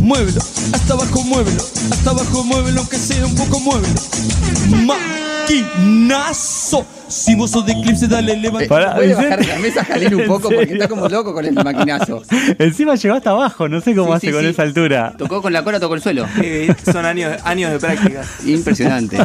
Muévelo, 0.00 0.40
hasta 0.72 0.94
abajo, 0.94 1.22
muévelo. 1.22 1.64
Hasta 1.92 2.10
abajo, 2.10 2.42
muévelo, 2.42 2.88
que 2.88 2.98
sea 2.98 3.24
un 3.24 3.36
poco, 3.36 3.60
muévelo. 3.60 5.29
Maquinazo. 5.54 6.86
Si 7.08 7.34
vos 7.34 7.50
sos 7.50 7.66
de 7.66 7.72
Eclipse, 7.72 8.06
dale, 8.06 8.36
levanta. 8.36 8.68
Pará, 8.68 8.94
¿Puede 8.94 9.14
bajar 9.14 9.44
la 9.44 9.58
mesa 9.58 9.84
Jalil 9.84 10.14
un 10.14 10.20
¿En 10.22 10.26
poco? 10.28 10.48
Porque 10.48 10.72
está 10.74 10.86
como 10.88 11.08
loco 11.08 11.34
con 11.34 11.44
el 11.44 11.54
maquinazo. 11.64 12.22
Encima 12.58 12.94
llegó 12.94 13.16
hasta 13.16 13.30
abajo, 13.30 13.68
no 13.68 13.80
sé 13.80 13.94
cómo 13.96 14.12
Sí, 14.12 14.16
hace 14.16 14.26
sí, 14.28 14.32
con 14.32 14.42
sí. 14.42 14.46
esa 14.48 14.62
altura. 14.62 15.14
Tocó 15.18 15.42
con 15.42 15.52
la 15.52 15.64
cola, 15.64 15.80
tocó 15.80 15.94
el 15.94 16.02
suelo. 16.02 16.26
Eh, 16.40 16.72
son 16.92 17.04
años, 17.04 17.36
años 17.44 17.72
de 17.72 17.78
práctica. 17.80 18.22
Impresionante. 18.46 19.18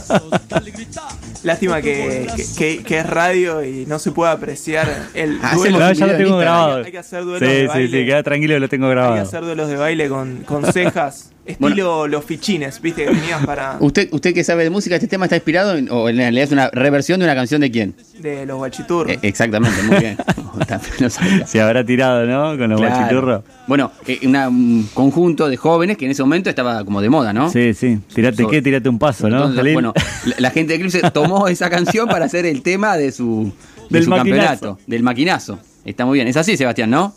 Lástima 1.43 1.79
que, 1.81 2.27
que, 2.35 2.45
que- 2.57 2.83
que 2.83 2.97
es 2.99 3.05
radio 3.07 3.63
y 3.63 3.85
no 3.85 3.99
se 3.99 4.11
puede 4.11 4.31
apreciar 4.31 4.87
el 5.13 5.37
Hacemos 5.43 5.57
duelo. 5.57 5.79
No, 5.79 5.87
un 5.89 5.93
ya 5.93 6.07
lo 6.07 6.17
tengo 6.17 6.37
grabado. 6.37 6.83
Hay 6.85 6.91
que 6.91 6.97
hacer 6.97 7.23
duelos 7.23 7.47
Sí, 7.47 7.55
de 7.55 7.61
sí, 7.61 7.67
baile. 7.67 7.99
sí, 7.99 8.05
queda 8.07 8.23
tranquilo, 8.23 8.57
lo 8.59 8.67
tengo 8.69 8.85
Hay 8.87 8.91
que 8.91 8.95
grabado. 8.95 9.21
hacer 9.21 9.41
duelos 9.43 9.69
de 9.69 9.75
baile 9.75 10.09
con, 10.09 10.37
con 10.43 10.65
cejas, 10.73 11.31
estilo 11.45 12.07
los 12.07 12.25
fichines, 12.25 12.81
viste, 12.81 13.05
que 13.05 13.11
tenías 13.11 13.45
para 13.45 13.77
Usted, 13.79 14.09
usted 14.11 14.33
que 14.33 14.43
sabe 14.43 14.63
de 14.63 14.69
música, 14.69 14.95
¿este 14.95 15.07
tema 15.07 15.25
está 15.25 15.35
inspirado 15.35 15.75
en- 15.75 15.89
o 15.91 16.09
en 16.09 16.17
realidad 16.17 16.43
es 16.45 16.51
una 16.51 16.69
reversión 16.69 17.19
de 17.19 17.25
una 17.25 17.35
canción 17.35 17.61
de 17.61 17.71
quién? 17.71 17.95
de 18.19 18.45
los 18.45 18.57
guachiturros. 18.57 19.13
Eh, 19.13 19.19
exactamente, 19.23 19.81
muy 19.83 19.97
bien. 19.97 20.17
Se 21.45 21.61
habrá 21.61 21.83
tirado, 21.85 22.25
¿no? 22.25 22.57
Con 22.57 22.69
los 22.69 22.79
Claro. 22.79 22.95
guachiturros. 22.95 23.43
Bueno, 23.67 23.91
eh, 24.07 24.19
una- 24.25 24.47
un 24.49 24.87
conjunto 24.93 25.47
de 25.49 25.57
jóvenes 25.57 25.97
que 25.97 26.05
en 26.05 26.11
ese 26.11 26.23
momento 26.23 26.49
estaba 26.49 26.83
como 26.85 27.01
de 27.01 27.09
moda, 27.09 27.33
¿no? 27.33 27.49
Sí, 27.49 27.73
sí. 27.73 27.99
Tirate 28.13 28.43
So- 28.43 28.49
qué, 28.49 28.61
tirate 28.61 28.89
un 28.89 28.97
paso, 28.99 29.29
¿no? 29.29 29.47
Entonces, 29.49 29.73
bueno, 29.73 29.93
la, 30.25 30.35
la 30.39 30.49
gente 30.51 30.73
de 30.73 30.77
Eclipse 30.77 31.01
tomó 31.11 31.47
esa 31.47 31.69
canción 31.69 32.07
para 32.07 32.25
hacer 32.25 32.45
el 32.45 32.61
tema 32.61 32.97
de 32.97 33.11
su, 33.11 33.51
de 33.89 33.99
Del 33.99 34.03
su 34.05 34.09
maquinazo. 34.09 34.41
campeonato, 34.47 34.79
del 34.87 35.03
maquinazo. 35.03 35.59
Está 35.83 36.05
muy 36.05 36.15
bien. 36.17 36.27
Es 36.27 36.37
así, 36.37 36.57
Sebastián, 36.57 36.89
¿no? 36.89 37.13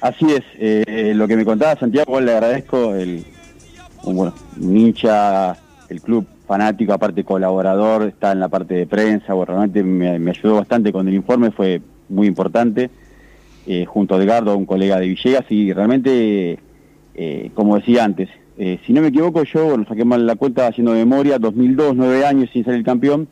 Así 0.00 0.26
es, 0.30 0.42
eh, 0.60 0.84
eh, 0.86 1.12
lo 1.14 1.26
que 1.26 1.36
me 1.36 1.44
contaba 1.44 1.78
Santiago, 1.78 2.20
le 2.20 2.32
agradezco, 2.32 2.94
el, 2.94 3.24
bueno, 4.04 4.32
un 4.60 4.76
hincha, 4.76 5.56
el 5.88 6.00
club 6.00 6.26
fanático, 6.46 6.92
aparte 6.92 7.24
colaborador, 7.24 8.08
está 8.08 8.32
en 8.32 8.40
la 8.40 8.48
parte 8.48 8.74
de 8.74 8.86
prensa, 8.86 9.34
bueno, 9.34 9.52
realmente 9.52 9.82
me, 9.82 10.30
ayudó 10.30 10.56
bastante 10.56 10.92
con 10.92 11.08
el 11.08 11.14
informe, 11.14 11.50
fue 11.50 11.80
muy 12.08 12.26
importante, 12.26 12.90
eh, 13.66 13.84
junto 13.84 14.14
a 14.14 14.22
Edgardo, 14.22 14.56
un 14.56 14.66
colega 14.66 14.98
de 14.98 15.06
Villegas, 15.06 15.44
y 15.50 15.72
realmente, 15.72 16.58
eh, 17.14 17.50
como 17.54 17.76
decía 17.76 18.04
antes, 18.04 18.28
eh, 18.58 18.78
si 18.86 18.92
no 18.92 19.00
me 19.00 19.08
equivoco, 19.08 19.44
yo, 19.44 19.66
bueno, 19.66 19.84
saqué 19.88 20.04
mal 20.04 20.26
la 20.26 20.36
cuenta 20.36 20.66
haciendo 20.66 20.92
memoria, 20.92 21.38
2002, 21.38 21.96
nueve 21.96 22.26
años 22.26 22.50
sin 22.52 22.64
ser 22.64 22.74
el 22.74 22.84
campeón, 22.84 23.28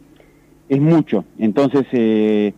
es 0.69 0.81
mucho, 0.81 1.25
entonces, 1.39 1.87
eh, 1.93 2.55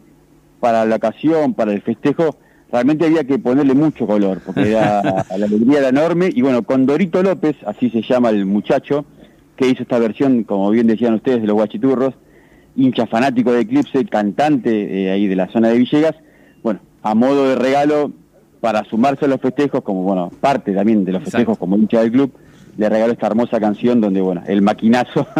para 0.61 0.85
la 0.85 0.97
ocasión, 0.97 1.55
para 1.55 1.73
el 1.73 1.83
festejo, 1.83 2.37
realmente 2.73 3.05
había 3.05 3.25
que 3.25 3.39
ponerle 3.39 3.75
mucho 3.75 4.07
color, 4.07 4.41
porque 4.45 4.71
era, 4.71 5.03
la 5.37 5.45
alegría 5.45 5.81
era 5.81 5.89
enorme. 5.89 6.31
Y 6.35 6.41
bueno, 6.43 6.63
con 6.63 6.87
Dorito 6.87 7.23
López, 7.23 7.55
así 7.67 7.91
se 7.91 8.03
llama 8.03 8.31
el 8.31 8.47
muchacho, 8.47 9.05
que 9.57 9.69
hizo 9.69 9.83
esta 9.83 9.99
versión, 9.99 10.45
como 10.45 10.71
bien 10.71 10.87
decían 10.87 11.15
ustedes, 11.15 11.43
de 11.43 11.47
los 11.47 11.55
guachiturros, 11.55 12.15
hincha 12.75 13.07
fanático 13.07 13.53
de 13.53 13.61
Eclipse, 13.61 14.05
cantante 14.07 15.05
eh, 15.05 15.13
ahí 15.13 15.27
de 15.27 15.37
la 15.37 15.49
zona 15.49 15.69
de 15.69 15.79
Villegas, 15.79 16.15
bueno, 16.63 16.81
a 17.03 17.15
modo 17.15 17.51
de 17.51 17.57
regalo, 17.57 18.11
para 18.61 18.85
sumarse 18.85 19.27
a 19.27 19.29
los 19.29 19.41
festejos, 19.41 19.83
como 19.83 20.03
bueno, 20.05 20.31
parte 20.41 20.73
también 20.73 21.05
de 21.05 21.13
los 21.13 21.21
Exacto. 21.21 21.39
festejos 21.39 21.59
como 21.59 21.77
hincha 21.77 22.01
del 22.01 22.13
club, 22.13 22.33
le 22.79 22.89
regaló 22.89 23.13
esta 23.13 23.27
hermosa 23.27 23.61
canción 23.61 24.01
donde, 24.01 24.23
bueno, 24.23 24.43
el 24.47 24.63
maquinazo. 24.63 25.27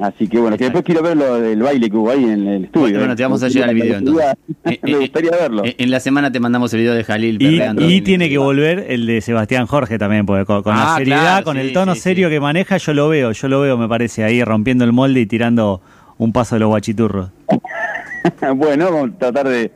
Así 0.00 0.26
que 0.26 0.38
bueno, 0.38 0.56
que 0.58 0.64
después 0.64 0.82
quiero 0.84 1.02
ver 1.02 1.16
lo 1.16 1.40
del 1.40 1.62
baile 1.62 1.88
que 1.88 1.96
hubo 1.96 2.10
ahí 2.10 2.24
en 2.24 2.48
el 2.48 2.64
estudio. 2.64 2.98
Bueno, 2.98 3.12
¿eh? 3.12 3.16
te 3.16 3.22
vamos 3.22 3.42
a 3.44 3.48
llegar 3.48 3.68
el 3.68 3.76
video 3.76 3.98
entonces. 3.98 4.34
Me 4.82 4.96
gustaría 4.98 5.30
verlo. 5.30 5.64
Eh, 5.64 5.76
En 5.78 5.90
la 5.92 6.00
semana 6.00 6.32
te 6.32 6.40
mandamos 6.40 6.74
el 6.74 6.80
video 6.80 6.94
de 6.94 7.04
Jalil 7.04 7.40
Y, 7.40 7.62
y 7.84 8.00
tiene 8.00 8.28
que 8.28 8.38
volver 8.38 8.86
el 8.88 9.06
de 9.06 9.20
Sebastián 9.20 9.66
Jorge 9.66 9.96
también, 9.98 10.26
porque 10.26 10.44
con, 10.46 10.64
con 10.64 10.74
Ah, 10.74 10.84
la 10.92 10.96
seriedad, 10.96 11.20
claro, 11.22 11.44
con 11.44 11.54
sí, 11.56 11.62
el 11.62 11.72
tono 11.72 11.94
sí, 11.94 12.00
serio 12.00 12.28
sí. 12.28 12.34
que 12.34 12.40
maneja, 12.40 12.76
yo 12.76 12.92
lo 12.92 13.08
veo, 13.08 13.30
yo 13.30 13.48
lo 13.48 13.60
veo, 13.60 13.78
me 13.78 13.86
parece, 13.88 14.24
ahí 14.24 14.42
rompiendo 14.42 14.84
el 14.84 14.92
molde 14.92 15.20
y 15.20 15.26
tirando 15.26 15.80
un 16.18 16.32
paso 16.32 16.56
de 16.56 16.60
los 16.60 16.68
guachiturros. 16.70 17.30
bueno, 18.56 18.86
vamos 18.90 19.10
a 19.14 19.18
tratar 19.18 19.48
de, 19.48 19.70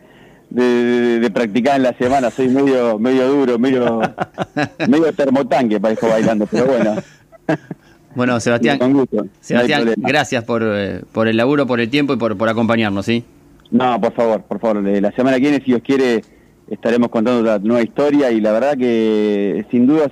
de, 0.50 0.64
de- 0.64 1.20
de 1.20 1.30
practicar 1.30 1.76
en 1.76 1.84
la 1.84 1.92
semana. 1.92 2.30
Soy 2.32 2.48
medio 2.48 2.98
medio 2.98 3.28
duro, 3.28 3.56
medio 3.58 4.00
medio 4.88 5.12
termotanque 5.12 5.78
parezco 5.78 6.08
bailando, 6.08 6.44
pero 6.50 6.66
bueno. 6.66 6.96
Bueno, 8.18 8.40
Sebastián, 8.40 8.78
Con 8.78 8.94
gusto. 8.94 9.26
Sebastián 9.40 9.94
gracias 9.96 10.42
por, 10.42 10.60
eh, 10.64 11.02
por 11.12 11.28
el 11.28 11.36
laburo, 11.36 11.68
por 11.68 11.78
el 11.78 11.88
tiempo 11.88 12.14
y 12.14 12.16
por, 12.16 12.36
por 12.36 12.48
acompañarnos, 12.48 13.06
¿sí? 13.06 13.22
No, 13.70 14.00
por 14.00 14.12
favor, 14.12 14.42
por 14.42 14.58
favor. 14.58 14.82
La 14.82 15.12
semana 15.12 15.36
que 15.36 15.42
viene, 15.42 15.58
si 15.58 15.66
Dios 15.66 15.82
quiere, 15.84 16.22
estaremos 16.68 17.10
contando 17.10 17.42
otra 17.42 17.60
nueva 17.60 17.80
historia 17.80 18.32
y 18.32 18.40
la 18.40 18.50
verdad 18.50 18.76
que, 18.76 19.64
sin 19.70 19.86
dudas, 19.86 20.08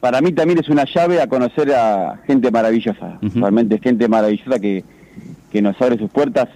para 0.00 0.20
mí 0.20 0.32
también 0.32 0.58
es 0.58 0.68
una 0.68 0.84
llave 0.84 1.22
a 1.22 1.26
conocer 1.26 1.72
a 1.72 2.20
gente 2.26 2.50
maravillosa. 2.50 3.18
Realmente 3.22 3.78
gente 3.82 4.08
maravillosa 4.08 4.58
que, 4.58 4.84
que 5.50 5.62
nos 5.62 5.80
abre 5.80 5.96
sus 5.96 6.10
puertas, 6.10 6.50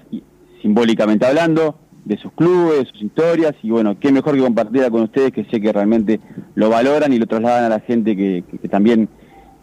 simbólicamente 0.61 1.25
hablando, 1.25 1.79
de 2.05 2.19
sus 2.19 2.33
clubes, 2.33 2.89
sus 2.93 3.03
historias 3.03 3.55
y 3.63 3.71
bueno, 3.71 3.99
qué 3.99 4.13
mejor 4.13 4.35
que 4.35 4.43
compartirla 4.43 4.91
con 4.91 5.05
ustedes 5.05 5.33
que 5.33 5.45
sé 5.47 5.59
que 5.59 5.73
realmente 5.73 6.21
lo 6.55 6.69
valoran 6.69 7.15
y 7.15 7.19
lo 7.19 7.27
trasladan 7.27 7.65
a 7.65 7.69
la 7.71 7.81
gente 7.81 8.15
que, 8.15 8.45
que- 8.51 8.59
que 8.59 8.69
también 8.69 9.09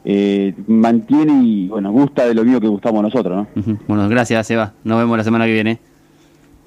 eh, 0.05 0.53
mantiene 0.67 1.43
y 1.43 1.67
bueno, 1.67 1.91
gusta 1.91 2.25
de 2.25 2.33
lo 2.33 2.43
mismo 2.43 2.59
que 2.59 2.67
gustamos 2.67 3.01
nosotros, 3.01 3.47
¿no? 3.55 3.77
Bueno, 3.87 4.07
gracias, 4.09 4.47
Seba. 4.47 4.73
Nos 4.83 4.97
vemos 4.97 5.17
la 5.17 5.23
semana 5.23 5.45
que 5.45 5.53
viene. 5.53 5.79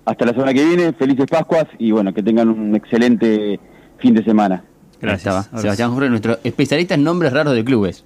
Hasta 0.05 0.25
la 0.25 0.33
semana 0.33 0.55
que 0.55 0.65
viene, 0.65 0.93
felices 0.93 1.27
Pascuas 1.29 1.67
y 1.79 1.91
bueno, 1.91 2.15
que 2.15 2.23
tengan 2.23 2.49
un 2.49 2.75
excelente 2.77 3.59
fin 3.99 4.15
de 4.15 4.23
semana. 4.25 4.63
Gracias. 5.01 5.51
Sebastián 5.55 5.93
Jorge, 5.93 6.09
nuestro 6.09 6.39
especialista 6.45 6.95
en 6.95 7.05
nombres 7.05 7.33
raros 7.33 7.55
de 7.55 7.65
clubes. 7.65 8.05